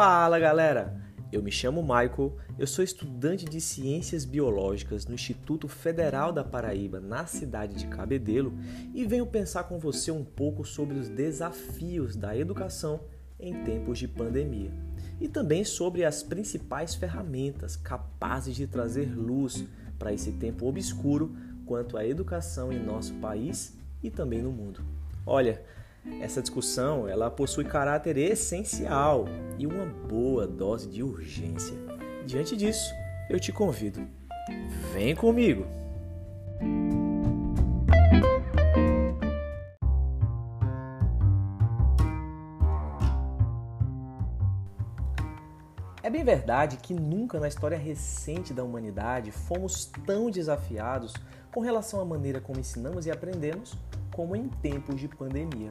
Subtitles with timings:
[0.00, 0.96] Fala galera!
[1.32, 7.00] Eu me chamo Michael, eu sou estudante de Ciências Biológicas no Instituto Federal da Paraíba,
[7.00, 8.56] na cidade de Cabedelo,
[8.94, 13.00] e venho pensar com você um pouco sobre os desafios da educação
[13.40, 14.70] em tempos de pandemia
[15.20, 19.66] e também sobre as principais ferramentas capazes de trazer luz
[19.98, 21.34] para esse tempo obscuro
[21.66, 24.80] quanto à educação em nosso país e também no mundo.
[25.26, 25.60] Olha,
[26.20, 29.26] essa discussão ela possui caráter essencial
[29.58, 31.76] e uma boa dose de urgência.
[32.26, 32.92] Diante disso,
[33.30, 34.06] eu te convido.
[34.92, 35.66] Vem comigo!
[46.02, 51.12] É bem verdade que nunca na história recente da humanidade fomos tão desafiados
[51.52, 53.76] com relação à maneira como ensinamos e aprendemos
[54.18, 55.70] como em tempos de pandemia.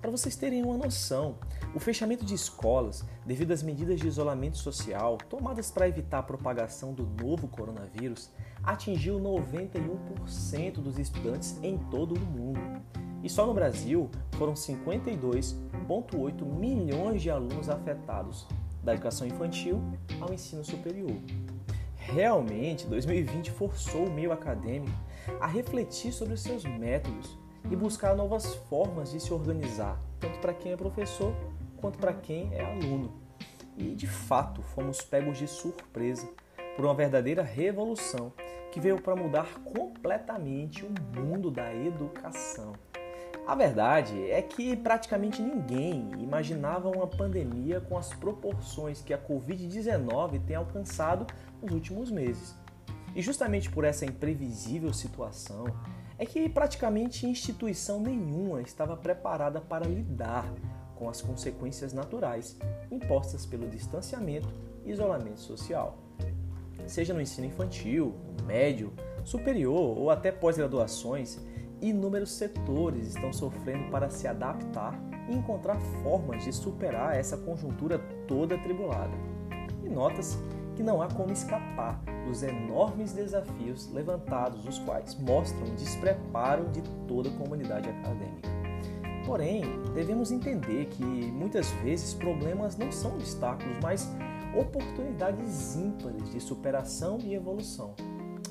[0.00, 1.34] Para vocês terem uma noção,
[1.74, 6.94] o fechamento de escolas, devido às medidas de isolamento social tomadas para evitar a propagação
[6.94, 8.30] do novo coronavírus,
[8.62, 12.60] atingiu 91% dos estudantes em todo o mundo.
[13.24, 18.46] E só no Brasil foram 52,8 milhões de alunos afetados,
[18.84, 19.82] da educação infantil
[20.20, 21.16] ao ensino superior.
[21.96, 24.96] Realmente, 2020 forçou o meio acadêmico
[25.40, 30.54] a refletir sobre os seus métodos e buscar novas formas de se organizar, tanto para
[30.54, 31.34] quem é professor
[31.76, 33.12] quanto para quem é aluno.
[33.76, 36.28] E de fato, fomos pegos de surpresa
[36.76, 38.32] por uma verdadeira revolução
[38.70, 42.72] que veio para mudar completamente o mundo da educação.
[43.46, 50.40] A verdade é que praticamente ninguém imaginava uma pandemia com as proporções que a Covid-19
[50.46, 51.26] tem alcançado
[51.60, 52.54] nos últimos meses.
[53.14, 55.64] E justamente por essa imprevisível situação
[56.20, 60.52] é que praticamente instituição nenhuma estava preparada para lidar
[60.94, 62.58] com as consequências naturais
[62.90, 64.52] impostas pelo distanciamento
[64.84, 65.96] e isolamento social.
[66.86, 68.92] Seja no ensino infantil, médio,
[69.24, 71.40] superior ou até pós-graduações,
[71.80, 78.56] inúmeros setores estão sofrendo para se adaptar e encontrar formas de superar essa conjuntura toda
[78.56, 79.16] atribulada.
[79.82, 80.36] E nota-se
[80.76, 81.98] que não há como escapar
[82.30, 88.48] dos enormes desafios levantados, os quais mostram o despreparo de toda a comunidade acadêmica.
[89.26, 89.64] Porém,
[89.94, 94.08] devemos entender que muitas vezes problemas não são obstáculos, mas
[94.56, 97.94] oportunidades ímpares de superação e evolução.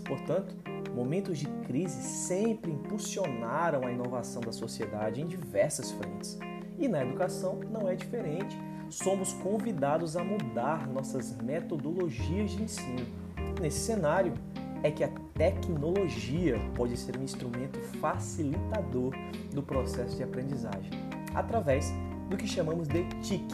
[0.06, 0.56] Portanto,
[0.94, 6.38] Momentos de crise sempre impulsionaram a inovação da sociedade em diversas frentes.
[6.78, 8.58] E na educação não é diferente.
[8.90, 13.06] Somos convidados a mudar nossas metodologias de ensino.
[13.60, 14.34] Nesse cenário,
[14.84, 19.14] é que a tecnologia pode ser um instrumento facilitador
[19.54, 20.92] do processo de aprendizagem,
[21.36, 21.92] através
[22.30, 23.48] do que chamamos de TIC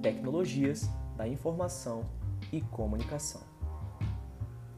[0.00, 2.04] Tecnologias da Informação
[2.50, 3.42] e Comunicação.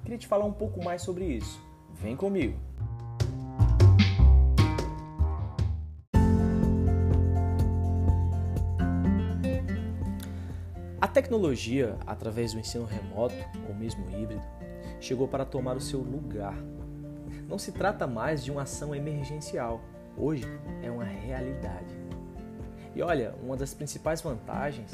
[0.03, 1.61] Queria te falar um pouco mais sobre isso.
[1.95, 2.59] Vem comigo!
[11.15, 13.37] Tecnologia, através do ensino remoto
[13.69, 14.43] ou mesmo híbrido,
[15.01, 16.57] chegou para tomar o seu lugar.
[17.49, 19.81] Não se trata mais de uma ação emergencial,
[20.17, 20.45] hoje
[20.83, 21.95] é uma realidade.
[22.97, 24.91] E olha, uma das principais vantagens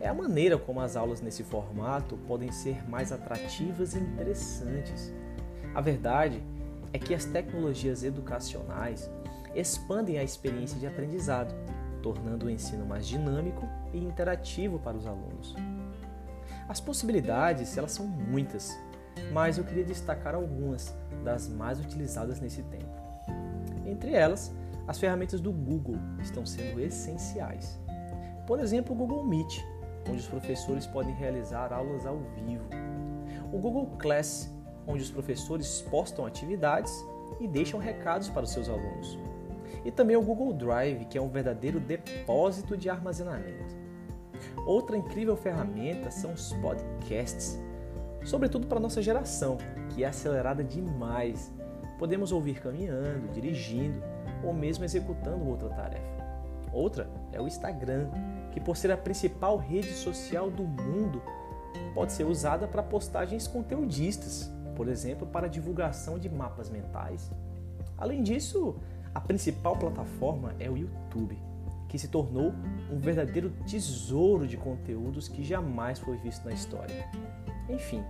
[0.00, 5.14] é a maneira como as aulas nesse formato podem ser mais atrativas e interessantes.
[5.72, 6.42] A verdade
[6.92, 9.08] é que as tecnologias educacionais
[9.54, 11.54] expandem a experiência de aprendizado,
[12.02, 15.54] tornando o ensino mais dinâmico e interativo para os alunos.
[16.68, 18.78] As possibilidades, elas são muitas,
[19.32, 20.94] mas eu queria destacar algumas
[21.24, 23.00] das mais utilizadas nesse tempo.
[23.84, 24.52] Entre elas,
[24.86, 27.78] as ferramentas do Google estão sendo essenciais.
[28.46, 29.60] Por exemplo, o Google Meet,
[30.08, 32.64] onde os professores podem realizar aulas ao vivo.
[33.52, 34.52] O Google Class,
[34.86, 36.92] onde os professores postam atividades
[37.38, 39.18] e deixam recados para os seus alunos.
[39.84, 43.74] E também o Google Drive, que é um verdadeiro depósito de armazenamento.
[44.66, 47.58] Outra incrível ferramenta são os podcasts,
[48.24, 49.58] sobretudo para nossa geração,
[49.90, 51.52] que é acelerada demais.
[51.98, 54.02] Podemos ouvir caminhando, dirigindo
[54.42, 56.20] ou mesmo executando outra tarefa.
[56.72, 58.08] Outra é o Instagram,
[58.52, 61.22] que por ser a principal rede social do mundo,
[61.94, 67.30] pode ser usada para postagens conteudistas, por exemplo, para divulgação de mapas mentais.
[67.98, 68.76] Além disso,
[69.14, 71.36] a principal plataforma é o YouTube,
[71.88, 72.54] que se tornou
[72.90, 77.08] um verdadeiro tesouro de conteúdos que jamais foi visto na história.
[77.68, 78.04] Enfim,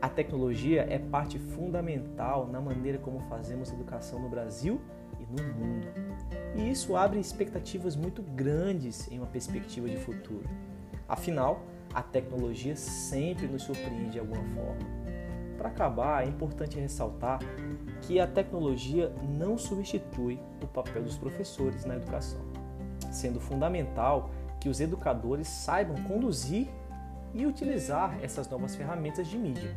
[0.00, 4.80] a tecnologia é parte fundamental na maneira como fazemos educação no Brasil
[5.18, 5.88] e no mundo.
[6.54, 10.48] E isso abre expectativas muito grandes em uma perspectiva de futuro.
[11.08, 11.62] Afinal,
[11.92, 15.06] a tecnologia sempre nos surpreende de alguma forma.
[15.56, 17.40] Para acabar, é importante ressaltar
[18.06, 22.40] que a tecnologia não substitui o papel dos professores na educação,
[23.10, 24.30] sendo fundamental
[24.60, 26.68] que os educadores saibam conduzir
[27.34, 29.76] e utilizar essas novas ferramentas de mídia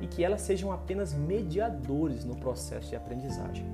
[0.00, 3.66] e que elas sejam apenas mediadores no processo de aprendizagem.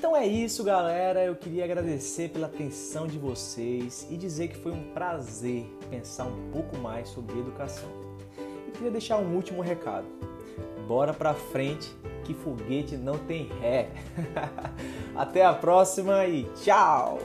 [0.00, 1.22] Então é isso, galera.
[1.22, 6.50] Eu queria agradecer pela atenção de vocês e dizer que foi um prazer pensar um
[6.50, 7.90] pouco mais sobre educação.
[8.66, 10.06] E queria deixar um último recado.
[10.88, 11.94] Bora pra frente
[12.24, 13.90] que foguete não tem ré.
[15.14, 17.18] Até a próxima e tchau!